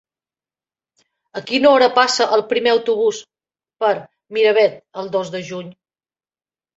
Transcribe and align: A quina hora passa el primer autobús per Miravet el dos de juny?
A 1.41 1.41
quina 1.49 1.67
hora 1.71 1.89
passa 1.97 2.25
el 2.37 2.43
primer 2.53 2.71
autobús 2.75 3.19
per 3.83 3.91
Miravet 4.39 4.79
el 5.03 5.13
dos 5.17 5.31
de 5.37 5.43
juny? 5.51 5.69